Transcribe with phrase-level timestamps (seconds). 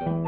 [0.00, 0.25] う